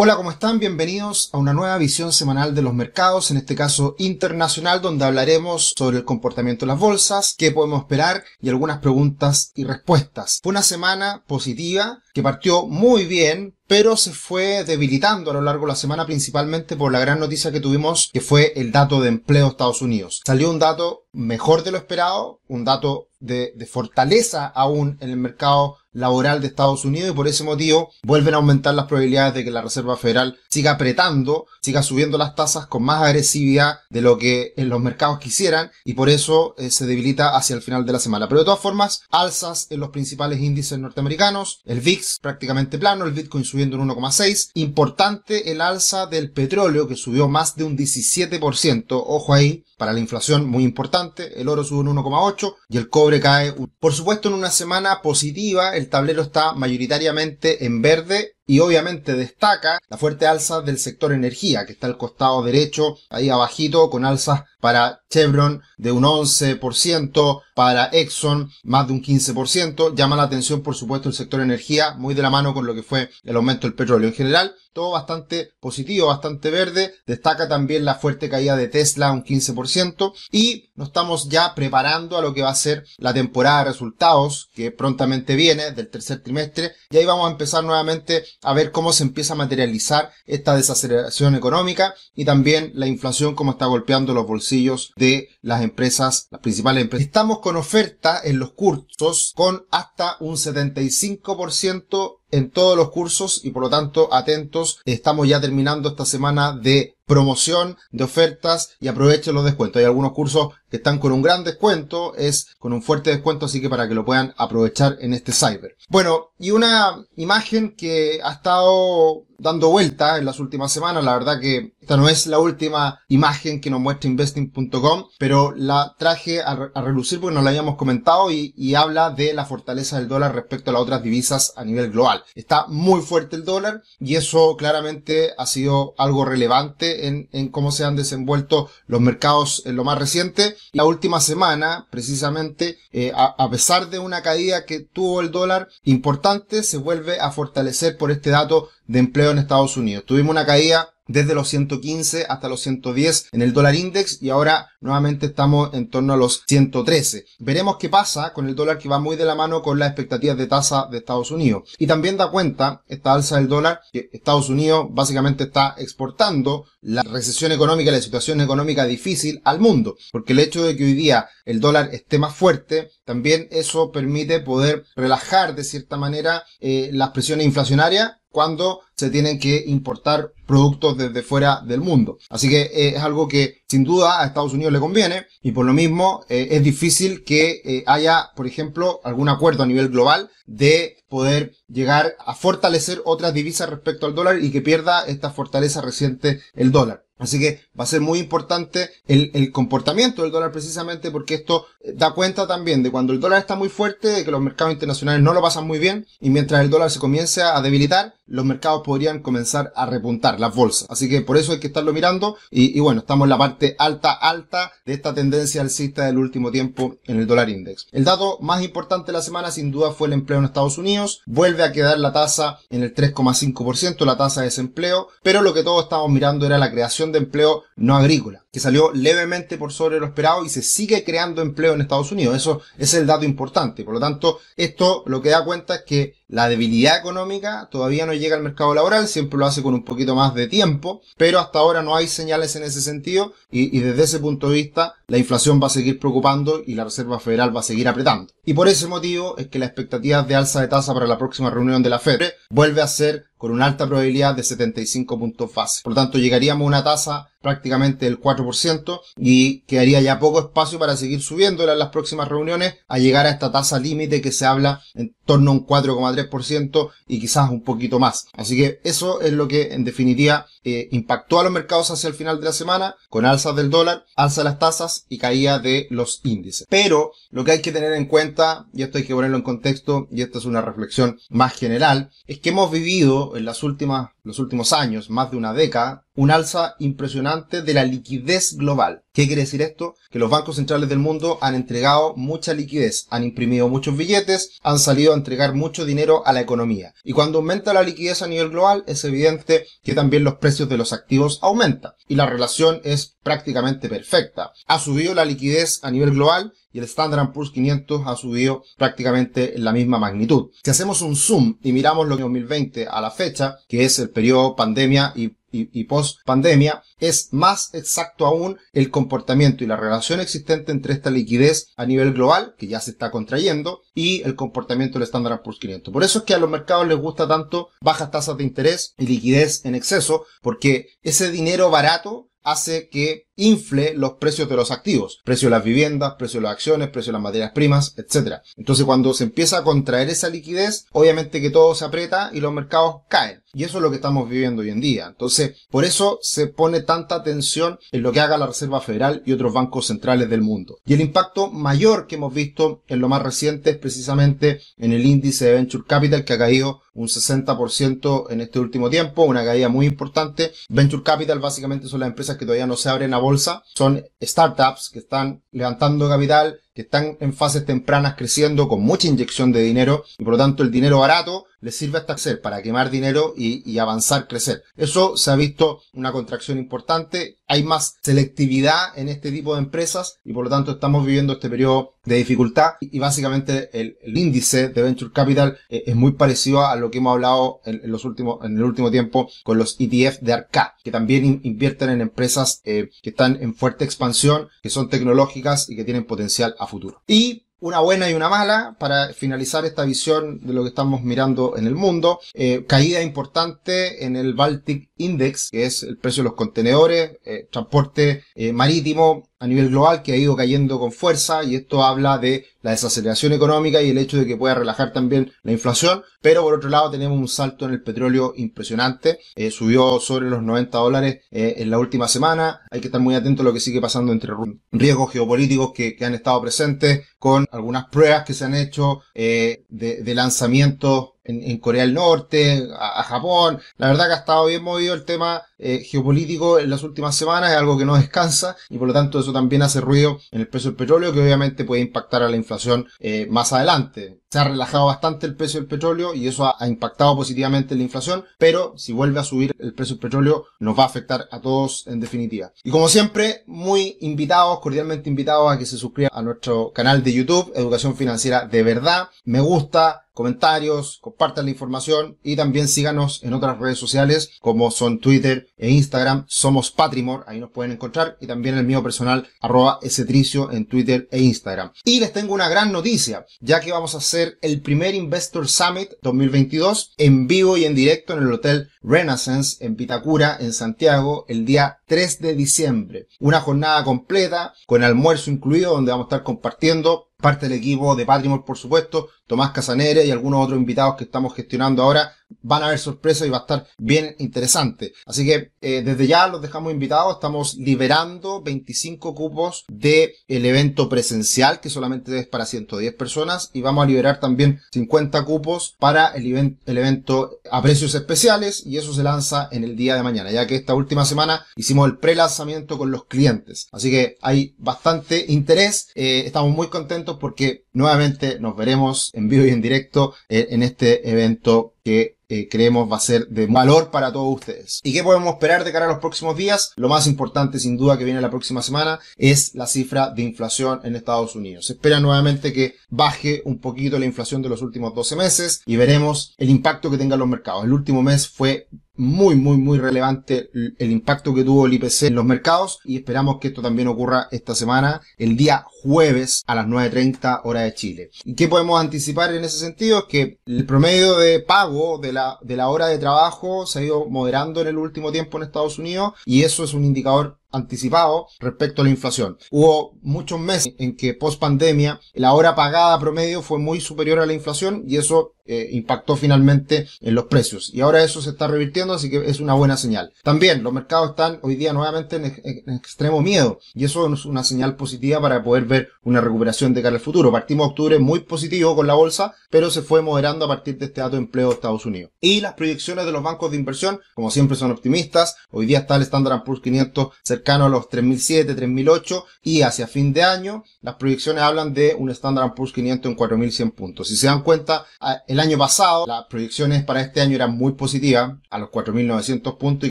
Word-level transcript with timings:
Hola, 0.00 0.14
¿cómo 0.14 0.30
están? 0.30 0.60
Bienvenidos 0.60 1.28
a 1.32 1.38
una 1.38 1.52
nueva 1.52 1.76
visión 1.76 2.12
semanal 2.12 2.54
de 2.54 2.62
los 2.62 2.72
mercados, 2.72 3.32
en 3.32 3.36
este 3.36 3.56
caso 3.56 3.96
internacional, 3.98 4.80
donde 4.80 5.04
hablaremos 5.04 5.74
sobre 5.76 5.96
el 5.96 6.04
comportamiento 6.04 6.64
de 6.64 6.68
las 6.68 6.78
bolsas, 6.78 7.34
qué 7.36 7.50
podemos 7.50 7.80
esperar 7.80 8.22
y 8.40 8.48
algunas 8.48 8.78
preguntas 8.78 9.50
y 9.56 9.64
respuestas. 9.64 10.38
Fue 10.40 10.50
una 10.50 10.62
semana 10.62 11.24
positiva 11.26 12.00
que 12.14 12.22
partió 12.22 12.68
muy 12.68 13.06
bien, 13.06 13.56
pero 13.66 13.96
se 13.96 14.12
fue 14.12 14.62
debilitando 14.62 15.32
a 15.32 15.34
lo 15.34 15.40
largo 15.40 15.66
de 15.66 15.72
la 15.72 15.76
semana 15.76 16.06
principalmente 16.06 16.76
por 16.76 16.92
la 16.92 17.00
gran 17.00 17.18
noticia 17.18 17.50
que 17.50 17.58
tuvimos 17.58 18.08
que 18.12 18.20
fue 18.20 18.52
el 18.54 18.70
dato 18.70 19.00
de 19.00 19.08
empleo 19.08 19.46
de 19.46 19.50
Estados 19.50 19.82
Unidos. 19.82 20.22
Salió 20.24 20.48
un 20.48 20.60
dato 20.60 21.06
mejor 21.10 21.64
de 21.64 21.72
lo 21.72 21.76
esperado, 21.76 22.38
un 22.46 22.64
dato 22.64 23.08
de, 23.18 23.52
de 23.56 23.66
fortaleza 23.66 24.46
aún 24.46 24.96
en 25.00 25.10
el 25.10 25.16
mercado 25.16 25.77
laboral 25.98 26.40
de 26.40 26.46
Estados 26.46 26.84
Unidos 26.84 27.10
y 27.10 27.14
por 27.14 27.28
ese 27.28 27.44
motivo 27.44 27.90
vuelven 28.02 28.34
a 28.34 28.38
aumentar 28.38 28.74
las 28.74 28.86
probabilidades 28.86 29.34
de 29.34 29.44
que 29.44 29.50
la 29.50 29.62
Reserva 29.62 29.96
Federal 29.96 30.38
siga 30.48 30.72
apretando, 30.72 31.46
siga 31.60 31.82
subiendo 31.82 32.18
las 32.18 32.34
tasas 32.34 32.66
con 32.66 32.82
más 32.84 33.02
agresividad 33.02 33.80
de 33.90 34.00
lo 34.00 34.18
que 34.18 34.54
en 34.56 34.68
los 34.68 34.80
mercados 34.80 35.18
quisieran 35.18 35.70
y 35.84 35.94
por 35.94 36.08
eso 36.08 36.54
eh, 36.58 36.70
se 36.70 36.86
debilita 36.86 37.36
hacia 37.36 37.56
el 37.56 37.62
final 37.62 37.84
de 37.84 37.92
la 37.92 37.98
semana. 37.98 38.28
Pero 38.28 38.40
de 38.40 38.44
todas 38.44 38.60
formas, 38.60 39.02
alzas 39.10 39.66
en 39.70 39.80
los 39.80 39.90
principales 39.90 40.40
índices 40.40 40.78
norteamericanos, 40.78 41.60
el 41.64 41.80
VIX 41.80 42.18
prácticamente 42.20 42.78
plano, 42.78 43.04
el 43.04 43.12
Bitcoin 43.12 43.44
subiendo 43.44 43.76
un 43.76 43.88
1,6, 43.88 44.50
importante 44.54 45.50
el 45.50 45.60
alza 45.60 46.06
del 46.06 46.30
petróleo 46.30 46.88
que 46.88 46.96
subió 46.96 47.28
más 47.28 47.56
de 47.56 47.64
un 47.64 47.76
17%, 47.76 48.86
ojo 48.90 49.34
ahí, 49.34 49.64
para 49.76 49.92
la 49.92 50.00
inflación 50.00 50.46
muy 50.46 50.64
importante, 50.64 51.40
el 51.40 51.48
oro 51.48 51.62
sube 51.62 51.88
un 51.88 51.96
1,8 51.96 52.54
y 52.68 52.78
el 52.78 52.88
cobre 52.90 53.20
cae. 53.20 53.54
Por 53.78 53.94
supuesto 53.94 54.28
en 54.28 54.34
una 54.34 54.50
semana 54.50 55.02
positiva, 55.02 55.76
el 55.76 55.87
tablero 55.88 56.22
está 56.22 56.52
mayoritariamente 56.52 57.64
en 57.64 57.82
verde 57.82 58.36
y 58.46 58.60
obviamente 58.60 59.14
destaca 59.14 59.78
la 59.88 59.98
fuerte 59.98 60.26
alza 60.26 60.62
del 60.62 60.78
sector 60.78 61.12
energía, 61.12 61.66
que 61.66 61.72
está 61.72 61.86
al 61.86 61.98
costado 61.98 62.42
derecho, 62.42 62.96
ahí 63.10 63.28
abajito, 63.28 63.90
con 63.90 64.04
alzas 64.04 64.44
para 64.60 65.02
Chevron 65.10 65.62
de 65.76 65.92
un 65.92 66.04
11%, 66.04 67.42
para 67.54 67.86
Exxon 67.92 68.50
más 68.62 68.86
de 68.86 68.92
un 68.92 69.02
15%. 69.02 69.94
Llama 69.94 70.16
la 70.16 70.24
atención, 70.24 70.62
por 70.62 70.74
supuesto, 70.74 71.08
el 71.08 71.14
sector 71.14 71.40
energía, 71.40 71.94
muy 71.94 72.14
de 72.14 72.22
la 72.22 72.30
mano 72.30 72.54
con 72.54 72.66
lo 72.66 72.74
que 72.74 72.82
fue 72.82 73.10
el 73.24 73.36
aumento 73.36 73.66
del 73.66 73.74
petróleo. 73.74 74.08
En 74.08 74.14
general, 74.14 74.54
todo 74.72 74.90
bastante 74.92 75.52
positivo, 75.60 76.08
bastante 76.08 76.50
verde. 76.50 76.94
Destaca 77.06 77.48
también 77.48 77.84
la 77.84 77.96
fuerte 77.96 78.28
caída 78.28 78.54
de 78.56 78.68
Tesla, 78.68 79.12
un 79.12 79.24
15%. 79.24 80.12
Y 80.30 80.70
nos 80.76 80.88
estamos 80.88 81.28
ya 81.28 81.54
preparando 81.54 82.16
a 82.16 82.22
lo 82.22 82.34
que 82.34 82.42
va 82.42 82.50
a 82.50 82.54
ser 82.54 82.84
la 82.98 83.14
temporada 83.14 83.60
de 83.60 83.70
resultados, 83.70 84.50
que 84.54 84.70
prontamente 84.70 85.34
viene, 85.34 85.72
del 85.72 85.88
tercer 85.88 86.22
trimestre. 86.22 86.72
Y 86.90 86.98
ahí 86.98 87.06
vamos 87.06 87.26
a 87.28 87.32
empezar 87.32 87.64
nuevamente 87.64 88.24
a 88.42 88.52
ver 88.52 88.70
cómo 88.70 88.92
se 88.92 89.02
empieza 89.02 89.32
a 89.32 89.36
materializar 89.36 90.12
esta 90.26 90.54
desaceleración 90.54 91.34
económica 91.34 91.94
y 92.14 92.24
también 92.24 92.70
la 92.74 92.86
inflación, 92.86 93.34
cómo 93.34 93.52
está 93.52 93.66
golpeando 93.66 94.14
los 94.14 94.26
bolsillos 94.26 94.47
de 94.96 95.28
las 95.42 95.62
empresas, 95.62 96.28
las 96.30 96.40
principales 96.40 96.82
empresas. 96.82 97.06
Estamos 97.06 97.40
con 97.40 97.56
oferta 97.56 98.20
en 98.22 98.38
los 98.38 98.52
cursos 98.52 99.32
con 99.34 99.66
hasta 99.70 100.16
un 100.20 100.36
75% 100.36 102.18
en 102.30 102.50
todos 102.50 102.76
los 102.76 102.90
cursos 102.90 103.44
y 103.44 103.50
por 103.50 103.62
lo 103.62 103.70
tanto 103.70 104.12
atentos. 104.12 104.80
Estamos 104.84 105.28
ya 105.28 105.40
terminando 105.40 105.88
esta 105.90 106.04
semana 106.04 106.52
de 106.52 106.97
promoción, 107.08 107.76
de 107.90 108.04
ofertas 108.04 108.76
y 108.78 108.86
aprovechen 108.86 109.34
los 109.34 109.44
descuentos. 109.44 109.80
Hay 109.80 109.86
algunos 109.86 110.12
cursos 110.12 110.50
que 110.70 110.76
están 110.76 110.98
con 110.98 111.10
un 111.10 111.22
gran 111.22 111.42
descuento, 111.42 112.14
es 112.14 112.54
con 112.58 112.72
un 112.72 112.82
fuerte 112.82 113.10
descuento, 113.10 113.46
así 113.46 113.60
que 113.60 113.70
para 113.70 113.88
que 113.88 113.94
lo 113.94 114.04
puedan 114.04 114.34
aprovechar 114.36 114.98
en 115.00 115.14
este 115.14 115.32
cyber. 115.32 115.76
Bueno, 115.88 116.28
y 116.38 116.52
una 116.52 117.04
imagen 117.16 117.74
que 117.74 118.20
ha 118.22 118.32
estado 118.32 119.24
dando 119.38 119.70
vuelta 119.70 120.18
en 120.18 120.24
las 120.24 120.40
últimas 120.40 120.72
semanas. 120.72 121.04
La 121.04 121.14
verdad 121.14 121.40
que 121.40 121.74
esta 121.80 121.96
no 121.96 122.08
es 122.08 122.26
la 122.26 122.40
última 122.40 123.00
imagen 123.08 123.60
que 123.60 123.70
nos 123.70 123.80
muestra 123.80 124.10
investing.com, 124.10 125.04
pero 125.18 125.54
la 125.56 125.94
traje 125.96 126.42
a, 126.42 126.56
relucir 126.74 127.20
porque 127.20 127.34
nos 127.34 127.44
la 127.44 127.50
habíamos 127.50 127.76
comentado 127.76 128.30
y, 128.30 128.52
y, 128.56 128.74
habla 128.74 129.10
de 129.10 129.32
la 129.32 129.46
fortaleza 129.46 129.98
del 129.98 130.08
dólar 130.08 130.34
respecto 130.34 130.70
a 130.70 130.72
las 130.74 130.82
otras 130.82 131.02
divisas 131.02 131.52
a 131.56 131.64
nivel 131.64 131.90
global. 131.90 132.24
Está 132.34 132.66
muy 132.66 133.00
fuerte 133.00 133.36
el 133.36 133.44
dólar 133.44 133.82
y 134.00 134.16
eso 134.16 134.56
claramente 134.56 135.30
ha 135.38 135.46
sido 135.46 135.94
algo 135.98 136.24
relevante 136.24 136.97
en, 137.06 137.48
cómo 137.48 137.70
se 137.70 137.84
han 137.84 137.96
desenvuelto 137.96 138.70
los 138.86 139.00
mercados 139.00 139.62
en 139.66 139.76
lo 139.76 139.84
más 139.84 139.98
reciente. 139.98 140.56
La 140.72 140.84
última 140.84 141.20
semana, 141.20 141.86
precisamente, 141.90 142.78
eh, 142.92 143.12
a 143.14 143.50
pesar 143.50 143.90
de 143.90 143.98
una 143.98 144.22
caída 144.22 144.64
que 144.64 144.80
tuvo 144.80 145.20
el 145.20 145.30
dólar 145.30 145.68
importante, 145.84 146.62
se 146.62 146.78
vuelve 146.78 147.20
a 147.20 147.30
fortalecer 147.30 147.96
por 147.96 148.10
este 148.10 148.30
dato 148.30 148.68
de 148.86 148.98
empleo 148.98 149.30
en 149.30 149.38
Estados 149.38 149.76
Unidos. 149.76 150.04
Tuvimos 150.06 150.30
una 150.30 150.46
caída 150.46 150.94
desde 151.08 151.34
los 151.34 151.48
115 151.48 152.26
hasta 152.28 152.48
los 152.48 152.60
110 152.60 153.30
en 153.32 153.42
el 153.42 153.52
dólar 153.52 153.74
index 153.74 154.22
y 154.22 154.30
ahora 154.30 154.68
nuevamente 154.80 155.26
estamos 155.26 155.74
en 155.74 155.88
torno 155.90 156.12
a 156.12 156.16
los 156.16 156.44
113. 156.46 157.24
Veremos 157.40 157.76
qué 157.78 157.88
pasa 157.88 158.32
con 158.32 158.48
el 158.48 158.54
dólar 158.54 158.78
que 158.78 158.88
va 158.88 159.00
muy 159.00 159.16
de 159.16 159.24
la 159.24 159.34
mano 159.34 159.62
con 159.62 159.78
las 159.78 159.88
expectativas 159.88 160.36
de 160.36 160.46
tasa 160.46 160.86
de 160.90 160.98
Estados 160.98 161.30
Unidos. 161.30 161.74
Y 161.78 161.86
también 161.86 162.16
da 162.16 162.30
cuenta 162.30 162.82
esta 162.86 163.12
alza 163.12 163.36
del 163.36 163.48
dólar 163.48 163.80
que 163.92 164.10
Estados 164.12 164.48
Unidos 164.48 164.86
básicamente 164.90 165.44
está 165.44 165.74
exportando 165.78 166.66
la 166.80 167.02
recesión 167.02 167.50
económica, 167.52 167.90
la 167.90 168.00
situación 168.00 168.40
económica 168.40 168.84
difícil 168.84 169.40
al 169.44 169.58
mundo. 169.58 169.96
Porque 170.12 170.32
el 170.32 170.38
hecho 170.38 170.64
de 170.64 170.76
que 170.76 170.84
hoy 170.84 170.94
día 170.94 171.28
el 171.44 171.60
dólar 171.60 171.90
esté 171.92 172.18
más 172.18 172.34
fuerte, 172.34 172.90
también 173.04 173.48
eso 173.50 173.90
permite 173.90 174.40
poder 174.40 174.84
relajar 174.94 175.54
de 175.54 175.64
cierta 175.64 175.96
manera 175.96 176.44
eh, 176.60 176.90
las 176.92 177.10
presiones 177.10 177.46
inflacionarias 177.46 178.12
cuando 178.30 178.82
se 178.98 179.10
tienen 179.10 179.38
que 179.38 179.62
importar 179.68 180.32
productos 180.44 180.98
desde 180.98 181.22
fuera 181.22 181.60
del 181.64 181.80
mundo. 181.80 182.18
Así 182.30 182.48
que 182.48 182.62
eh, 182.62 182.96
es 182.96 183.02
algo 183.02 183.28
que 183.28 183.62
sin 183.68 183.84
duda 183.84 184.20
a 184.20 184.26
Estados 184.26 184.54
Unidos 184.54 184.72
le 184.72 184.80
conviene 184.80 185.26
y 185.40 185.52
por 185.52 185.66
lo 185.66 185.72
mismo 185.72 186.24
eh, 186.28 186.48
es 186.50 186.64
difícil 186.64 187.22
que 187.22 187.62
eh, 187.64 187.84
haya, 187.86 188.30
por 188.34 188.48
ejemplo, 188.48 189.00
algún 189.04 189.28
acuerdo 189.28 189.62
a 189.62 189.66
nivel 189.66 189.88
global 189.88 190.30
de 190.46 190.96
poder 191.08 191.54
llegar 191.68 192.16
a 192.18 192.34
fortalecer 192.34 193.00
otras 193.04 193.32
divisas 193.34 193.70
respecto 193.70 194.06
al 194.06 194.16
dólar 194.16 194.42
y 194.42 194.50
que 194.50 194.62
pierda 194.62 195.04
esta 195.06 195.30
fortaleza 195.30 195.80
reciente 195.80 196.40
el 196.54 196.72
dólar. 196.72 197.04
Así 197.18 197.38
que 197.38 197.60
va 197.78 197.84
a 197.84 197.88
ser 197.88 198.00
muy 198.00 198.18
importante 198.20 198.90
el, 199.06 199.30
el, 199.34 199.50
comportamiento 199.50 200.22
del 200.22 200.30
dólar 200.30 200.52
precisamente 200.52 201.10
porque 201.10 201.34
esto 201.34 201.66
da 201.94 202.12
cuenta 202.12 202.46
también 202.46 202.84
de 202.84 202.92
cuando 202.92 203.12
el 203.12 203.18
dólar 203.18 203.40
está 203.40 203.56
muy 203.56 203.68
fuerte, 203.68 204.08
de 204.08 204.24
que 204.24 204.30
los 204.30 204.40
mercados 204.40 204.72
internacionales 204.72 205.20
no 205.22 205.34
lo 205.34 205.42
pasan 205.42 205.66
muy 205.66 205.80
bien 205.80 206.06
y 206.20 206.30
mientras 206.30 206.60
el 206.62 206.70
dólar 206.70 206.92
se 206.92 207.00
comience 207.00 207.42
a 207.42 207.60
debilitar, 207.60 208.14
los 208.28 208.44
mercados 208.44 208.82
podrían 208.84 209.20
comenzar 209.20 209.72
a 209.74 209.86
repuntar, 209.86 210.38
las 210.40 210.54
bolsas. 210.54 210.86
Así 210.90 211.08
que 211.08 211.22
por 211.22 211.36
eso 211.36 211.52
hay 211.52 211.60
que 211.60 211.68
estarlo 211.68 211.92
mirando 211.92 212.36
y, 212.50 212.76
y 212.76 212.80
bueno, 212.80 213.00
estamos 213.00 213.26
en 213.26 213.30
la 213.30 213.38
parte 213.38 213.76
alta, 213.78 214.12
alta 214.12 214.72
de 214.84 214.94
esta 214.94 215.14
tendencia 215.14 215.60
alcista 215.60 216.06
del 216.06 216.18
último 216.18 216.50
tiempo 216.50 216.96
en 217.04 217.18
el 217.18 217.26
dólar 217.26 217.48
index. 217.48 217.86
El 217.92 218.04
dato 218.04 218.38
más 218.40 218.62
importante 218.62 219.06
de 219.06 219.18
la 219.18 219.22
semana 219.22 219.50
sin 219.50 219.70
duda 219.70 219.92
fue 219.92 220.08
el 220.08 220.14
empleo 220.14 220.38
en 220.38 220.44
Estados 220.44 220.78
Unidos. 220.78 221.22
Vuelve 221.26 221.62
a 221.62 221.72
quedar 221.72 221.98
la 221.98 222.12
tasa 222.12 222.58
en 222.70 222.82
el 222.82 222.94
3,5%, 222.94 224.04
la 224.04 224.16
tasa 224.16 224.40
de 224.40 224.46
desempleo, 224.46 225.08
pero 225.22 225.42
lo 225.42 225.54
que 225.54 225.62
todos 225.62 225.84
estamos 225.84 226.10
mirando 226.10 226.46
era 226.46 226.58
la 226.58 226.70
creación 226.70 227.12
de 227.12 227.18
empleo 227.18 227.64
no 227.76 227.96
agrícola, 227.96 228.44
que 228.52 228.60
salió 228.60 228.92
levemente 228.92 229.58
por 229.58 229.72
sobre 229.72 230.00
lo 230.00 230.06
esperado 230.06 230.44
y 230.44 230.48
se 230.48 230.62
sigue 230.62 231.04
creando 231.04 231.42
empleo 231.42 231.74
en 231.74 231.80
Estados 231.80 232.12
Unidos. 232.12 232.36
Eso 232.36 232.60
es 232.76 232.94
el 232.94 233.06
dato 233.06 233.24
importante. 233.24 233.84
Por 233.84 233.94
lo 233.94 234.00
tanto, 234.00 234.40
esto 234.56 235.02
lo 235.06 235.22
que 235.22 235.30
da 235.30 235.44
cuenta 235.44 235.76
es 235.76 235.82
que 235.82 236.17
la 236.28 236.48
debilidad 236.48 236.98
económica 236.98 237.68
todavía 237.70 238.06
no 238.06 238.12
llega 238.12 238.36
al 238.36 238.42
mercado 238.42 238.74
laboral, 238.74 239.08
siempre 239.08 239.38
lo 239.38 239.46
hace 239.46 239.62
con 239.62 239.74
un 239.74 239.84
poquito 239.84 240.14
más 240.14 240.34
de 240.34 240.46
tiempo, 240.46 241.00
pero 241.16 241.38
hasta 241.38 241.58
ahora 241.58 241.82
no 241.82 241.96
hay 241.96 242.06
señales 242.06 242.54
en 242.56 242.64
ese 242.64 242.82
sentido 242.82 243.32
y, 243.50 243.78
desde 243.80 244.04
ese 244.04 244.18
punto 244.18 244.48
de 244.48 244.56
vista 244.56 244.94
la 245.06 245.18
inflación 245.18 245.60
va 245.62 245.68
a 245.68 245.70
seguir 245.70 245.98
preocupando 245.98 246.62
y 246.64 246.74
la 246.74 246.84
Reserva 246.84 247.18
Federal 247.18 247.54
va 247.56 247.60
a 247.60 247.64
seguir 247.64 247.88
apretando. 247.88 248.32
Y 248.44 248.54
por 248.54 248.68
ese 248.68 248.86
motivo 248.86 249.38
es 249.38 249.48
que 249.48 249.58
la 249.58 249.66
expectativa 249.66 250.22
de 250.22 250.34
alza 250.34 250.60
de 250.60 250.68
tasa 250.68 250.92
para 250.92 251.06
la 251.06 251.18
próxima 251.18 251.50
reunión 251.50 251.82
de 251.82 251.90
la 251.90 251.98
Fed 251.98 252.20
vuelve 252.50 252.82
a 252.82 252.86
ser 252.86 253.27
con 253.38 253.52
una 253.52 253.66
alta 253.66 253.86
probabilidad 253.86 254.34
de 254.34 254.42
75 254.42 255.18
puntos 255.18 255.54
base. 255.54 255.80
Por 255.82 255.92
lo 255.92 255.96
tanto, 255.96 256.18
llegaríamos 256.18 256.64
a 256.64 256.68
una 256.68 256.84
tasa 256.84 257.28
prácticamente 257.40 258.04
del 258.04 258.20
4% 258.20 259.00
y 259.16 259.60
quedaría 259.60 260.00
ya 260.00 260.18
poco 260.18 260.40
espacio 260.40 260.78
para 260.78 260.96
seguir 260.96 261.22
subiendo 261.22 261.70
en 261.70 261.78
las 261.78 261.88
próximas 261.88 262.28
reuniones 262.28 262.74
a 262.88 262.98
llegar 262.98 263.26
a 263.26 263.30
esta 263.30 263.52
tasa 263.52 263.78
límite 263.78 264.20
que 264.20 264.32
se 264.32 264.44
habla 264.44 264.82
en 264.94 265.14
torno 265.24 265.52
a 265.52 265.54
un 265.54 265.66
4,3% 265.66 266.90
y 267.06 267.20
quizás 267.20 267.50
un 267.50 267.62
poquito 267.62 267.98
más. 267.98 268.26
Así 268.32 268.56
que 268.56 268.80
eso 268.82 269.20
es 269.20 269.32
lo 269.32 269.46
que 269.46 269.72
en 269.72 269.84
definitiva 269.84 270.46
eh, 270.74 270.88
impactó 270.92 271.40
a 271.40 271.44
los 271.44 271.52
mercados 271.52 271.90
hacia 271.90 272.08
el 272.08 272.14
final 272.14 272.38
de 272.38 272.46
la 272.46 272.52
semana 272.52 272.96
con 273.08 273.24
alzas 273.24 273.56
del 273.56 273.70
dólar, 273.70 274.04
alza 274.16 274.42
de 274.42 274.50
las 274.50 274.58
tasas 274.58 275.06
y 275.08 275.18
caída 275.18 275.58
de 275.58 275.86
los 275.90 276.20
índices. 276.24 276.66
Pero 276.68 277.12
lo 277.30 277.44
que 277.44 277.52
hay 277.52 277.62
que 277.62 277.72
tener 277.72 277.92
en 277.92 278.06
cuenta, 278.06 278.66
y 278.72 278.82
esto 278.82 278.98
hay 278.98 279.04
que 279.04 279.14
ponerlo 279.14 279.36
en 279.36 279.42
contexto, 279.42 280.08
y 280.10 280.22
esta 280.22 280.38
es 280.38 280.44
una 280.44 280.60
reflexión 280.60 281.18
más 281.30 281.54
general, 281.54 282.10
es 282.26 282.40
que 282.40 282.50
hemos 282.50 282.70
vivido 282.70 283.36
en 283.36 283.44
las 283.44 283.62
últimas 283.62 284.10
los 284.28 284.38
últimos 284.38 284.74
años, 284.74 285.08
más 285.08 285.30
de 285.30 285.38
una 285.38 285.54
década, 285.54 286.04
un 286.14 286.30
alza 286.30 286.74
impresionante 286.78 287.62
de 287.62 287.74
la 287.74 287.84
liquidez 287.84 288.56
global. 288.56 289.02
¿Qué 289.14 289.26
quiere 289.26 289.42
decir 289.42 289.62
esto? 289.62 289.94
Que 290.10 290.18
los 290.18 290.30
bancos 290.30 290.56
centrales 290.56 290.88
del 290.90 290.98
mundo 290.98 291.38
han 291.40 291.54
entregado 291.54 292.14
mucha 292.14 292.52
liquidez, 292.52 293.06
han 293.10 293.24
imprimido 293.24 293.68
muchos 293.68 293.96
billetes, 293.96 294.58
han 294.62 294.78
salido 294.78 295.12
a 295.12 295.16
entregar 295.16 295.54
mucho 295.54 295.86
dinero 295.86 296.26
a 296.26 296.32
la 296.34 296.42
economía. 296.42 296.92
Y 297.04 297.12
cuando 297.12 297.38
aumenta 297.38 297.72
la 297.72 297.82
liquidez 297.82 298.20
a 298.20 298.28
nivel 298.28 298.50
global, 298.50 298.84
es 298.86 299.02
evidente 299.04 299.64
que 299.82 299.94
también 299.94 300.24
los 300.24 300.34
precios 300.34 300.68
de 300.68 300.76
los 300.76 300.92
activos 300.92 301.38
aumentan. 301.40 301.92
Y 302.06 302.16
la 302.16 302.26
relación 302.26 302.82
es 302.84 303.16
prácticamente 303.28 303.90
perfecta. 303.90 304.52
Ha 304.66 304.78
subido 304.78 305.12
la 305.12 305.26
liquidez 305.26 305.80
a 305.82 305.90
nivel 305.90 306.12
global 306.12 306.54
y 306.72 306.78
el 306.78 306.84
Standard 306.84 307.30
Poor's 307.32 307.50
500 307.50 308.06
ha 308.06 308.16
subido 308.16 308.64
prácticamente 308.78 309.54
en 309.54 309.64
la 309.64 309.72
misma 309.72 309.98
magnitud. 309.98 310.50
Si 310.64 310.70
hacemos 310.70 311.02
un 311.02 311.14
zoom 311.14 311.58
y 311.62 311.72
miramos 311.72 312.08
lo 312.08 312.16
que 312.16 312.22
2020 312.22 312.86
a 312.86 313.02
la 313.02 313.10
fecha, 313.10 313.58
que 313.68 313.84
es 313.84 313.98
el 313.98 314.08
periodo 314.08 314.56
pandemia 314.56 315.12
y 315.14 315.36
y, 315.50 315.84
post 315.84 316.20
pandemia, 316.24 316.82
es 316.98 317.28
más 317.32 317.74
exacto 317.74 318.26
aún 318.26 318.58
el 318.72 318.90
comportamiento 318.90 319.64
y 319.64 319.66
la 319.66 319.76
relación 319.76 320.20
existente 320.20 320.72
entre 320.72 320.92
esta 320.92 321.10
liquidez 321.10 321.68
a 321.76 321.86
nivel 321.86 322.12
global, 322.12 322.54
que 322.58 322.66
ya 322.66 322.80
se 322.80 322.90
está 322.90 323.10
contrayendo, 323.10 323.82
y 323.94 324.22
el 324.22 324.34
comportamiento 324.34 324.98
del 324.98 325.06
Standard 325.06 325.42
Poor's 325.42 325.58
500. 325.58 325.92
Por 325.92 326.04
eso 326.04 326.20
es 326.20 326.24
que 326.24 326.34
a 326.34 326.38
los 326.38 326.50
mercados 326.50 326.86
les 326.86 326.98
gusta 326.98 327.26
tanto 327.26 327.68
bajas 327.80 328.10
tasas 328.10 328.36
de 328.36 328.44
interés 328.44 328.94
y 328.98 329.06
liquidez 329.06 329.64
en 329.64 329.74
exceso, 329.74 330.24
porque 330.42 330.88
ese 331.02 331.30
dinero 331.30 331.70
barato 331.70 332.27
hace 332.42 332.88
que 332.88 333.27
infle 333.38 333.94
los 333.94 334.14
precios 334.14 334.48
de 334.48 334.56
los 334.56 334.70
activos, 334.70 335.20
precio 335.24 335.46
de 335.48 335.56
las 335.56 335.64
viviendas, 335.64 336.14
precio 336.18 336.40
de 336.40 336.44
las 336.44 336.52
acciones, 336.52 336.90
precio 336.90 337.10
de 337.10 337.14
las 337.14 337.22
materias 337.22 337.52
primas, 337.52 337.94
etc. 337.96 338.42
Entonces 338.56 338.84
cuando 338.84 339.14
se 339.14 339.24
empieza 339.24 339.58
a 339.58 339.64
contraer 339.64 340.10
esa 340.10 340.28
liquidez, 340.28 340.86
obviamente 340.92 341.40
que 341.40 341.50
todo 341.50 341.74
se 341.74 341.84
aprieta 341.84 342.30
y 342.34 342.40
los 342.40 342.52
mercados 342.52 343.02
caen. 343.08 343.42
Y 343.54 343.64
eso 343.64 343.78
es 343.78 343.82
lo 343.82 343.90
que 343.90 343.96
estamos 343.96 344.28
viviendo 344.28 344.60
hoy 344.62 344.68
en 344.68 344.80
día. 344.80 345.06
Entonces, 345.08 345.66
por 345.70 345.84
eso 345.84 346.18
se 346.20 346.48
pone 346.48 346.82
tanta 346.82 347.14
atención 347.14 347.78
en 347.92 348.02
lo 348.02 348.12
que 348.12 348.20
haga 348.20 348.36
la 348.36 348.46
Reserva 348.46 348.80
Federal 348.80 349.22
y 349.24 349.32
otros 349.32 349.54
bancos 349.54 349.86
centrales 349.86 350.28
del 350.28 350.42
mundo. 350.42 350.78
Y 350.84 350.94
el 350.94 351.00
impacto 351.00 351.50
mayor 351.50 352.06
que 352.06 352.16
hemos 352.16 352.34
visto 352.34 352.82
en 352.88 353.00
lo 353.00 353.08
más 353.08 353.22
reciente 353.22 353.70
es 353.70 353.76
precisamente 353.78 354.60
en 354.76 354.92
el 354.92 355.04
índice 355.06 355.46
de 355.46 355.54
Venture 355.54 355.84
Capital 355.86 356.24
que 356.24 356.34
ha 356.34 356.38
caído 356.38 356.82
un 356.94 357.08
60% 357.08 358.26
en 358.30 358.40
este 358.40 358.58
último 358.58 358.90
tiempo, 358.90 359.22
una 359.22 359.44
caída 359.44 359.68
muy 359.68 359.86
importante. 359.86 360.52
Venture 360.68 361.02
Capital 361.02 361.38
básicamente 361.38 361.88
son 361.88 362.00
las 362.00 362.08
empresas 362.08 362.36
que 362.36 362.44
todavía 362.44 362.66
no 362.66 362.76
se 362.76 362.88
abren 362.88 363.14
a 363.14 363.18
bolsa, 363.28 363.62
son 363.74 364.02
startups 364.22 364.88
que 364.90 365.00
están 365.00 365.42
levantando 365.50 366.08
capital, 366.08 366.60
que 366.78 366.82
están 366.82 367.16
en 367.18 367.32
fases 367.34 367.66
tempranas 367.66 368.14
creciendo 368.14 368.68
con 368.68 368.82
mucha 368.82 369.08
inyección 369.08 369.50
de 369.50 369.62
dinero 369.62 370.04
y 370.16 370.22
por 370.22 370.34
lo 370.34 370.38
tanto 370.38 370.62
el 370.62 370.70
dinero 370.70 371.00
barato 371.00 371.46
les 371.60 371.76
sirve 371.76 371.98
hasta 371.98 372.16
ser 372.16 372.40
para 372.40 372.62
quemar 372.62 372.90
dinero 372.90 373.34
y, 373.36 373.78
avanzar, 373.78 374.28
crecer. 374.28 374.62
Eso 374.76 375.16
se 375.16 375.30
ha 375.30 375.36
visto 375.36 375.80
una 375.92 376.12
contracción 376.12 376.58
importante. 376.58 377.38
Hay 377.48 377.64
más 377.64 377.96
selectividad 378.02 378.96
en 378.96 379.08
este 379.08 379.32
tipo 379.32 379.54
de 379.54 379.62
empresas 379.62 380.18
y 380.24 380.32
por 380.32 380.44
lo 380.44 380.50
tanto 380.50 380.72
estamos 380.72 381.04
viviendo 381.04 381.34
este 381.34 381.50
periodo 381.50 381.94
de 382.04 382.16
dificultad 382.16 382.74
y, 382.80 382.98
básicamente 382.98 383.70
el, 383.78 383.96
índice 384.04 384.68
de 384.68 384.82
Venture 384.82 385.12
Capital 385.12 385.58
eh, 385.68 385.84
es 385.86 385.96
muy 385.96 386.12
parecido 386.12 386.66
a 386.66 386.76
lo 386.76 386.90
que 386.90 386.98
hemos 386.98 387.12
hablado 387.12 387.60
en, 387.64 387.80
en, 387.84 387.90
los 387.90 388.04
últimos, 388.04 388.44
en 388.44 388.56
el 388.56 388.62
último 388.62 388.90
tiempo 388.90 389.28
con 389.44 389.58
los 389.58 389.76
ETF 389.78 390.20
de 390.20 390.32
ARCA, 390.32 390.76
que 390.82 390.90
también 390.90 391.40
invierten 391.42 391.90
en 391.90 392.00
empresas 392.00 392.60
eh, 392.64 392.90
que 393.02 393.10
están 393.10 393.38
en 393.40 393.54
fuerte 393.54 393.84
expansión, 393.84 394.48
que 394.62 394.70
son 394.70 394.88
tecnológicas 394.88 395.68
y 395.68 395.76
que 395.76 395.84
tienen 395.84 396.04
potencial 396.04 396.54
a 396.58 396.66
futuro. 396.68 397.02
Y 397.06 397.44
una 397.60 397.80
buena 397.80 398.10
y 398.10 398.14
una 398.14 398.28
mala 398.28 398.76
para 398.78 399.12
finalizar 399.12 399.64
esta 399.64 399.84
visión 399.84 400.40
de 400.40 400.52
lo 400.52 400.62
que 400.62 400.68
estamos 400.68 401.02
mirando 401.02 401.56
en 401.56 401.66
el 401.66 401.74
mundo. 401.74 402.20
Eh, 402.34 402.64
caída 402.66 403.02
importante 403.02 404.04
en 404.04 404.16
el 404.16 404.34
Baltic 404.34 404.90
Index, 404.96 405.50
que 405.50 405.64
es 405.64 405.82
el 405.82 405.98
precio 405.98 406.22
de 406.22 406.28
los 406.28 406.36
contenedores, 406.36 407.18
eh, 407.24 407.48
transporte 407.50 408.24
eh, 408.34 408.52
marítimo 408.52 409.27
a 409.40 409.46
nivel 409.46 409.68
global 409.68 410.02
que 410.02 410.12
ha 410.12 410.16
ido 410.16 410.36
cayendo 410.36 410.78
con 410.78 410.92
fuerza 410.92 411.44
y 411.44 411.54
esto 411.54 411.82
habla 411.82 412.18
de 412.18 412.46
la 412.62 412.72
desaceleración 412.72 413.32
económica 413.32 413.80
y 413.80 413.90
el 413.90 413.98
hecho 413.98 414.18
de 414.18 414.26
que 414.26 414.36
pueda 414.36 414.54
relajar 414.54 414.92
también 414.92 415.32
la 415.42 415.52
inflación, 415.52 416.02
pero 416.20 416.42
por 416.42 416.54
otro 416.54 416.68
lado 416.68 416.90
tenemos 416.90 417.18
un 417.18 417.28
salto 417.28 417.64
en 417.64 417.72
el 417.72 417.82
petróleo 417.82 418.32
impresionante, 418.36 419.20
eh, 419.36 419.50
subió 419.50 420.00
sobre 420.00 420.28
los 420.28 420.42
90 420.42 420.76
dólares 420.78 421.20
eh, 421.30 421.54
en 421.58 421.70
la 421.70 421.78
última 421.78 422.08
semana, 422.08 422.62
hay 422.70 422.80
que 422.80 422.88
estar 422.88 423.00
muy 423.00 423.14
atento 423.14 423.42
a 423.42 423.44
lo 423.44 423.52
que 423.52 423.60
sigue 423.60 423.80
pasando 423.80 424.12
entre 424.12 424.32
riesgos 424.72 425.12
geopolíticos 425.12 425.72
que, 425.72 425.94
que 425.94 426.04
han 426.04 426.14
estado 426.14 426.40
presentes 426.42 427.06
con 427.18 427.46
algunas 427.52 427.86
pruebas 427.86 428.24
que 428.24 428.34
se 428.34 428.44
han 428.44 428.54
hecho 428.54 429.02
eh, 429.14 429.64
de, 429.68 430.02
de 430.02 430.14
lanzamientos 430.14 431.10
en, 431.28 431.58
Corea 431.58 431.82
del 431.82 431.94
Norte, 431.94 432.66
a, 432.78 433.02
Japón. 433.02 433.60
La 433.76 433.88
verdad 433.88 434.06
que 434.06 434.14
ha 434.14 434.18
estado 434.18 434.46
bien 434.46 434.62
movido 434.62 434.94
el 434.94 435.04
tema 435.04 435.42
eh, 435.58 435.80
geopolítico 435.84 436.58
en 436.58 436.70
las 436.70 436.82
últimas 436.82 437.16
semanas, 437.16 437.50
es 437.50 437.56
algo 437.56 437.76
que 437.76 437.84
no 437.84 437.96
descansa 437.96 438.56
y 438.68 438.78
por 438.78 438.88
lo 438.88 438.94
tanto 438.94 439.18
eso 439.18 439.32
también 439.32 439.62
hace 439.62 439.80
ruido 439.80 440.20
en 440.30 440.40
el 440.40 440.48
precio 440.48 440.70
del 440.70 440.76
petróleo 440.76 441.12
que 441.12 441.20
obviamente 441.20 441.64
puede 441.64 441.82
impactar 441.82 442.22
a 442.22 442.28
la 442.28 442.36
inflación 442.36 442.86
eh, 443.00 443.26
más 443.28 443.52
adelante. 443.52 444.20
Se 444.30 444.38
ha 444.38 444.44
relajado 444.44 444.86
bastante 444.86 445.26
el 445.26 445.34
precio 445.34 445.58
del 445.58 445.68
petróleo 445.68 446.14
y 446.14 446.28
eso 446.28 446.46
ha, 446.46 446.68
impactado 446.68 447.16
positivamente 447.16 447.74
en 447.74 447.78
la 447.78 447.84
inflación, 447.84 448.24
pero 448.38 448.74
si 448.76 448.92
vuelve 448.92 449.18
a 449.20 449.24
subir 449.24 449.56
el 449.58 449.72
precio 449.72 449.96
del 449.96 450.02
petróleo 450.02 450.44
nos 450.60 450.78
va 450.78 450.82
a 450.82 450.86
afectar 450.86 451.26
a 451.30 451.40
todos 451.40 451.86
en 451.86 451.98
definitiva. 451.98 452.52
Y 452.62 452.70
como 452.70 452.88
siempre, 452.88 453.42
muy 453.46 453.96
invitados, 454.00 454.60
cordialmente 454.60 455.08
invitados 455.08 455.50
a 455.50 455.58
que 455.58 455.66
se 455.66 455.78
suscriban 455.78 456.10
a 456.14 456.22
nuestro 456.22 456.72
canal 456.72 457.02
de 457.02 457.12
YouTube, 457.12 457.52
Educación 457.54 457.96
Financiera 457.96 458.46
de 458.46 458.62
Verdad. 458.62 459.08
Me 459.24 459.40
gusta, 459.40 460.07
comentarios, 460.18 460.98
compartan 461.00 461.44
la 461.44 461.52
información 461.52 462.18
y 462.24 462.34
también 462.34 462.66
síganos 462.66 463.22
en 463.22 463.34
otras 463.34 463.56
redes 463.56 463.78
sociales 463.78 464.30
como 464.40 464.72
son 464.72 464.98
Twitter 464.98 465.46
e 465.56 465.70
Instagram. 465.70 466.24
Somos 466.26 466.72
Patrimor, 466.72 467.22
ahí 467.28 467.38
nos 467.38 467.52
pueden 467.52 467.70
encontrar 467.70 468.16
y 468.20 468.26
también 468.26 468.58
el 468.58 468.66
mío 468.66 468.82
personal 468.82 469.28
arroba 469.40 469.78
tricio 470.08 470.50
en 470.50 470.66
Twitter 470.66 471.08
e 471.12 471.20
Instagram. 471.20 471.70
Y 471.84 472.00
les 472.00 472.12
tengo 472.12 472.34
una 472.34 472.48
gran 472.48 472.72
noticia, 472.72 473.26
ya 473.38 473.60
que 473.60 473.70
vamos 473.70 473.94
a 473.94 473.98
hacer 473.98 474.38
el 474.42 474.60
primer 474.60 474.96
Investor 474.96 475.46
Summit 475.46 475.90
2022 476.02 476.94
en 476.96 477.28
vivo 477.28 477.56
y 477.56 477.64
en 477.64 477.76
directo 477.76 478.14
en 478.14 478.24
el 478.24 478.32
Hotel 478.32 478.70
Renaissance 478.82 479.64
en 479.64 479.76
Pitacura, 479.76 480.36
en 480.40 480.52
Santiago, 480.52 481.26
el 481.28 481.44
día 481.44 481.78
3 481.86 482.20
de 482.20 482.34
diciembre. 482.34 483.06
Una 483.20 483.40
jornada 483.40 483.84
completa 483.84 484.52
con 484.66 484.82
almuerzo 484.82 485.30
incluido 485.30 485.74
donde 485.74 485.92
vamos 485.92 486.06
a 486.06 486.08
estar 486.08 486.22
compartiendo 486.24 487.07
parte 487.20 487.48
del 487.48 487.58
equipo 487.58 487.96
de 487.96 488.06
Patrimor, 488.06 488.44
por 488.44 488.56
supuesto, 488.56 489.08
Tomás 489.26 489.50
Casanere 489.50 490.06
y 490.06 490.12
algunos 490.12 490.44
otros 490.44 490.56
invitados 490.56 490.94
que 490.94 491.02
estamos 491.02 491.34
gestionando 491.34 491.82
ahora. 491.82 492.12
Van 492.42 492.62
a 492.62 492.66
haber 492.66 492.78
sorpresas 492.78 493.26
y 493.26 493.30
va 493.30 493.38
a 493.38 493.40
estar 493.40 493.66
bien 493.78 494.14
interesante. 494.18 494.92
Así 495.06 495.26
que 495.26 495.52
eh, 495.60 495.82
desde 495.82 496.06
ya 496.06 496.28
los 496.28 496.42
dejamos 496.42 496.72
invitados. 496.72 497.14
Estamos 497.14 497.56
liberando 497.56 498.42
25 498.42 499.14
cupos 499.14 499.64
del 499.68 500.12
el 500.28 500.46
evento 500.46 500.88
presencial, 500.88 501.60
que 501.60 501.70
solamente 501.70 502.18
es 502.18 502.26
para 502.26 502.46
110 502.46 502.94
personas. 502.94 503.50
Y 503.52 503.62
vamos 503.62 503.84
a 503.84 503.88
liberar 503.88 504.20
también 504.20 504.60
50 504.72 505.24
cupos 505.24 505.76
para 505.78 506.08
el, 506.08 506.58
el 506.64 506.78
evento 506.78 507.40
a 507.50 507.62
precios 507.62 507.94
especiales. 507.94 508.64
Y 508.64 508.78
eso 508.78 508.94
se 508.94 509.02
lanza 509.02 509.48
en 509.50 509.64
el 509.64 509.76
día 509.76 509.94
de 509.94 510.02
mañana, 510.02 510.30
ya 510.30 510.46
que 510.46 510.56
esta 510.56 510.74
última 510.74 511.04
semana 511.04 511.46
hicimos 511.56 511.88
el 511.88 511.98
pre-lanzamiento 511.98 512.78
con 512.78 512.90
los 512.90 513.04
clientes. 513.04 513.68
Así 513.72 513.90
que 513.90 514.16
hay 514.20 514.54
bastante 514.58 515.26
interés. 515.28 515.88
Eh, 515.94 516.22
estamos 516.26 516.54
muy 516.54 516.68
contentos 516.68 517.18
porque 517.18 517.64
nuevamente 517.72 518.38
nos 518.40 518.56
veremos 518.56 519.10
en 519.14 519.28
vivo 519.28 519.46
y 519.46 519.50
en 519.50 519.62
directo 519.62 520.14
eh, 520.28 520.48
en 520.50 520.62
este 520.62 521.08
evento 521.10 521.74
que 521.84 522.17
eh, 522.28 522.48
creemos 522.48 522.90
va 522.90 522.96
a 522.96 523.00
ser 523.00 523.28
de 523.28 523.46
valor 523.46 523.90
para 523.90 524.12
todos 524.12 524.34
ustedes. 524.34 524.80
¿Y 524.82 524.92
qué 524.92 525.02
podemos 525.02 525.34
esperar 525.34 525.64
de 525.64 525.72
cara 525.72 525.86
a 525.86 525.88
los 525.88 525.98
próximos 525.98 526.36
días? 526.36 526.72
Lo 526.76 526.88
más 526.88 527.06
importante 527.06 527.58
sin 527.58 527.76
duda 527.76 527.96
que 527.96 528.04
viene 528.04 528.20
la 528.20 528.30
próxima 528.30 528.62
semana 528.62 529.00
es 529.16 529.54
la 529.54 529.66
cifra 529.66 530.10
de 530.10 530.22
inflación 530.22 530.80
en 530.84 530.96
Estados 530.96 531.34
Unidos. 531.34 531.66
Se 531.66 531.74
espera 531.74 532.00
nuevamente 532.00 532.52
que 532.52 532.74
baje 532.90 533.42
un 533.44 533.60
poquito 533.60 533.98
la 533.98 534.06
inflación 534.06 534.42
de 534.42 534.48
los 534.48 534.62
últimos 534.62 534.94
12 534.94 535.16
meses 535.16 535.62
y 535.66 535.76
veremos 535.76 536.34
el 536.38 536.50
impacto 536.50 536.90
que 536.90 536.98
tengan 536.98 537.18
los 537.18 537.28
mercados. 537.28 537.64
El 537.64 537.72
último 537.72 538.02
mes 538.02 538.28
fue 538.28 538.68
muy, 538.98 539.36
muy, 539.36 539.56
muy 539.56 539.78
relevante 539.78 540.50
el 540.52 540.90
impacto 540.90 541.32
que 541.32 541.44
tuvo 541.44 541.66
el 541.66 541.72
IPC 541.74 542.02
en 542.04 542.16
los 542.16 542.24
mercados 542.24 542.80
y 542.84 542.96
esperamos 542.96 543.38
que 543.40 543.48
esto 543.48 543.62
también 543.62 543.88
ocurra 543.88 544.26
esta 544.32 544.54
semana, 544.54 545.00
el 545.16 545.36
día 545.36 545.64
jueves 545.82 546.42
a 546.46 546.56
las 546.56 546.66
9.30 546.66 547.42
hora 547.44 547.60
de 547.62 547.74
Chile. 547.74 548.10
¿Y 548.24 548.34
qué 548.34 548.48
podemos 548.48 548.80
anticipar 548.80 549.32
en 549.32 549.44
ese 549.44 549.58
sentido? 549.58 550.00
Es 550.00 550.04
que 550.06 550.38
el 550.46 550.66
promedio 550.66 551.16
de 551.16 551.38
pago 551.38 551.98
de 551.98 552.12
la, 552.12 552.17
de 552.42 552.56
la 552.56 552.68
hora 552.68 552.86
de 552.86 552.98
trabajo 552.98 553.66
se 553.66 553.78
ha 553.78 553.82
ido 553.82 554.06
moderando 554.06 554.60
en 554.60 554.68
el 554.68 554.78
último 554.78 555.12
tiempo 555.12 555.36
en 555.36 555.44
Estados 555.44 555.78
Unidos 555.78 556.14
y 556.24 556.42
eso 556.42 556.64
es 556.64 556.74
un 556.74 556.84
indicador 556.84 557.38
anticipado 557.50 558.28
respecto 558.40 558.82
a 558.82 558.84
la 558.84 558.90
inflación. 558.90 559.38
Hubo 559.50 559.94
muchos 560.02 560.38
meses 560.38 560.74
en 560.78 560.96
que 560.96 561.14
post 561.14 561.40
pandemia 561.40 562.00
la 562.14 562.32
hora 562.32 562.54
pagada 562.54 562.98
promedio 562.98 563.42
fue 563.42 563.58
muy 563.58 563.80
superior 563.80 564.18
a 564.18 564.26
la 564.26 564.32
inflación 564.32 564.84
y 564.86 564.96
eso 564.96 565.34
eh, 565.50 565.70
impactó 565.72 566.14
finalmente 566.14 566.86
en 567.00 567.14
los 567.14 567.24
precios. 567.24 567.70
Y 567.72 567.80
ahora 567.80 568.04
eso 568.04 568.20
se 568.20 568.28
está 568.28 568.48
revirtiendo, 568.48 568.92
así 568.92 569.08
que 569.08 569.30
es 569.30 569.40
una 569.40 569.54
buena 569.54 569.78
señal. 569.78 570.12
También 570.22 570.62
los 570.62 570.74
mercados 570.74 571.10
están 571.10 571.38
hoy 571.40 571.56
día 571.56 571.72
nuevamente 571.72 572.16
en, 572.16 572.74
extremo 572.74 573.22
miedo 573.22 573.58
y 573.74 573.86
eso 573.86 574.12
es 574.12 574.26
una 574.26 574.44
señal 574.44 574.76
positiva 574.76 575.22
para 575.22 575.42
poder 575.42 575.64
ver 575.64 575.88
una 576.02 576.20
recuperación 576.20 576.74
de 576.74 576.82
cara 576.82 576.96
al 576.96 577.00
futuro. 577.00 577.32
Partimos 577.32 577.70
octubre 577.70 577.98
muy 577.98 578.20
positivo 578.20 578.76
con 578.76 578.86
la 578.86 578.92
bolsa, 578.92 579.34
pero 579.48 579.70
se 579.70 579.80
fue 579.80 580.02
moderando 580.02 580.44
a 580.44 580.48
partir 580.48 580.76
de 580.76 580.84
este 580.84 581.00
dato 581.00 581.16
de 581.16 581.22
empleo 581.22 581.48
de 581.48 581.54
Estados 581.54 581.86
Unidos. 581.86 582.10
Y 582.20 582.42
las 582.42 582.52
proyecciones 582.52 583.06
de 583.06 583.12
los 583.12 583.22
bancos 583.22 583.50
de 583.50 583.56
inversión, 583.56 584.00
como 584.14 584.30
siempre, 584.30 584.54
son 584.54 584.70
optimistas. 584.70 585.36
Hoy 585.50 585.64
día 585.64 585.78
está 585.78 585.96
el 585.96 586.02
Standard 586.02 586.44
Poor's 586.44 586.60
500 586.60 587.08
cercano 587.38 587.66
a 587.66 587.68
los 587.68 587.88
3007, 587.88 588.54
3008 588.54 589.24
y 589.42 589.62
hacia 589.62 589.86
fin 589.86 590.12
de 590.12 590.22
año 590.24 590.64
las 590.80 590.96
proyecciones 590.96 591.42
hablan 591.42 591.72
de 591.72 591.94
un 591.96 592.10
Standard 592.10 592.54
Poor's 592.54 592.72
500 592.72 593.10
en 593.10 593.16
4100 593.16 593.70
puntos. 593.70 594.08
Si 594.08 594.16
se 594.16 594.26
dan 594.26 594.42
cuenta, 594.42 594.86
el 595.26 595.40
año 595.40 595.56
pasado 595.56 596.06
las 596.06 596.24
proyecciones 596.24 596.84
para 596.84 597.00
este 597.00 597.20
año 597.20 597.36
eran 597.36 597.56
muy 597.56 597.72
positivas, 597.72 598.32
a 598.50 598.58
los 598.58 598.70
4900 598.70 599.54
puntos 599.54 599.86
y 599.86 599.90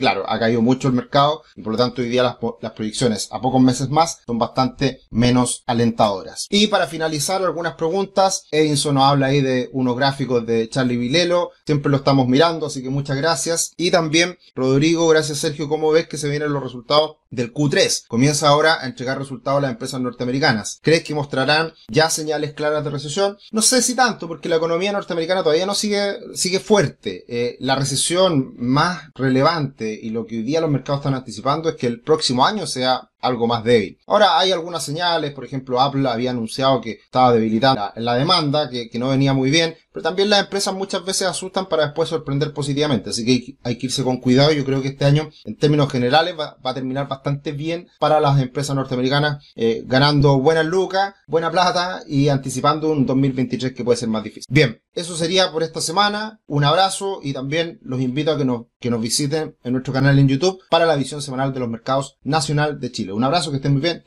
claro, 0.00 0.28
ha 0.28 0.38
caído 0.38 0.60
mucho 0.62 0.88
el 0.88 0.94
mercado 0.94 1.42
y 1.56 1.62
por 1.62 1.72
lo 1.72 1.78
tanto 1.78 2.02
hoy 2.02 2.08
día 2.08 2.22
las, 2.22 2.36
las 2.60 2.72
proyecciones 2.72 3.28
a 3.30 3.40
pocos 3.40 3.60
meses 3.60 3.88
más 3.88 4.20
son 4.26 4.38
bastante 4.38 5.02
menos 5.10 5.62
alentadoras. 5.66 6.46
Y 6.50 6.66
para 6.66 6.86
finalizar 6.86 7.42
algunas 7.42 7.74
preguntas, 7.74 8.46
Edinson 8.50 8.96
nos 8.96 9.04
habla 9.04 9.26
ahí 9.26 9.40
de 9.40 9.70
unos 9.72 9.96
gráficos 9.96 10.44
de 10.46 10.68
Charlie 10.68 10.96
Vilelo, 10.96 11.50
siempre 11.64 11.90
lo 11.90 11.98
estamos 11.98 12.26
mirando, 12.28 12.66
así 12.66 12.82
que 12.82 12.90
muchas 12.90 13.16
gracias. 13.16 13.72
Y 13.76 13.90
también, 13.90 14.38
Rodrigo, 14.54 15.08
gracias 15.08 15.38
Sergio, 15.38 15.68
¿cómo 15.68 15.90
ves 15.90 16.08
que 16.08 16.16
se 16.16 16.28
vienen 16.28 16.52
los 16.52 16.62
resultados 16.62 17.16
del 17.38 17.54
Q3? 17.54 18.06
Comienza 18.08 18.48
ahora 18.48 18.78
a 18.80 18.86
entregar 18.86 19.18
resultados 19.18 19.58
a 19.58 19.62
las 19.62 19.70
empresas 19.70 20.00
norteamericanas. 20.00 20.80
¿Crees 20.82 21.04
que 21.04 21.14
mostrarán 21.14 21.72
ya 21.88 22.10
señales 22.10 22.52
claras 22.52 22.84
de 22.84 22.90
recesión? 22.90 23.38
No 23.52 23.62
sé 23.62 23.80
si 23.80 23.94
tanto, 23.94 24.28
porque 24.28 24.48
la 24.48 24.56
economía 24.56 24.92
norteamericana 24.92 25.42
todavía 25.42 25.66
no 25.66 25.74
sigue, 25.74 26.18
sigue 26.34 26.60
fuerte. 26.60 27.24
Eh, 27.28 27.56
la 27.60 27.76
recesión 27.76 28.54
más 28.58 29.04
relevante 29.14 29.98
y 30.00 30.10
lo 30.10 30.26
que 30.26 30.38
hoy 30.38 30.42
día 30.42 30.60
los 30.60 30.70
mercados 30.70 31.00
están 31.00 31.14
anticipando 31.14 31.68
es 31.68 31.76
que 31.76 31.86
el 31.86 32.00
próximo 32.00 32.44
año 32.44 32.66
sea 32.66 33.07
algo 33.20 33.46
más 33.46 33.64
débil. 33.64 33.98
Ahora 34.06 34.38
hay 34.38 34.52
algunas 34.52 34.84
señales, 34.84 35.32
por 35.32 35.44
ejemplo 35.44 35.80
Apple 35.80 36.08
había 36.08 36.30
anunciado 36.30 36.80
que 36.80 36.92
estaba 36.92 37.32
debilitada 37.32 37.92
la, 37.96 38.02
la 38.02 38.14
demanda, 38.14 38.68
que, 38.70 38.98
no 38.98 39.10
venía 39.10 39.32
muy 39.32 39.50
bien, 39.50 39.76
pero 39.92 40.02
también 40.02 40.28
las 40.28 40.40
empresas 40.40 40.74
muchas 40.74 41.04
veces 41.04 41.28
asustan 41.28 41.68
para 41.68 41.86
después 41.86 42.08
sorprender 42.08 42.52
positivamente, 42.52 43.10
así 43.10 43.24
que 43.24 43.56
hay, 43.62 43.76
que 43.76 43.86
irse 43.86 44.02
con 44.02 44.18
cuidado. 44.18 44.52
Yo 44.52 44.64
creo 44.64 44.82
que 44.82 44.88
este 44.88 45.04
año, 45.04 45.30
en 45.44 45.56
términos 45.56 45.90
generales, 45.90 46.34
va, 46.38 46.56
va 46.64 46.70
a 46.70 46.74
terminar 46.74 47.06
bastante 47.06 47.52
bien 47.52 47.88
para 47.98 48.20
las 48.20 48.40
empresas 48.40 48.74
norteamericanas, 48.74 49.44
eh, 49.54 49.82
ganando 49.86 50.38
buenas 50.38 50.66
lucas, 50.66 51.14
buena 51.26 51.50
plata 51.50 52.02
y 52.06 52.28
anticipando 52.28 52.90
un 52.90 53.06
2023 53.06 53.72
que 53.72 53.84
puede 53.84 53.98
ser 53.98 54.08
más 54.08 54.24
difícil. 54.24 54.46
Bien, 54.48 54.80
eso 54.94 55.16
sería 55.16 55.52
por 55.52 55.62
esta 55.62 55.80
semana. 55.80 56.40
Un 56.46 56.64
abrazo 56.64 57.20
y 57.22 57.32
también 57.32 57.78
los 57.82 58.00
invito 58.00 58.32
a 58.32 58.38
que 58.38 58.44
nos, 58.44 58.66
que 58.80 58.90
nos 58.90 59.00
visiten 59.00 59.56
en 59.62 59.72
nuestro 59.72 59.92
canal 59.92 60.18
en 60.18 60.28
YouTube 60.28 60.60
para 60.70 60.86
la 60.86 60.96
visión 60.96 61.22
semanal 61.22 61.52
de 61.52 61.60
los 61.60 61.68
mercados 61.68 62.18
nacional 62.22 62.80
de 62.80 62.90
Chile. 62.90 63.07
Un 63.14 63.24
abrazo, 63.24 63.50
que 63.50 63.56
estén 63.56 63.72
muy 63.72 63.82
bien. 63.82 64.02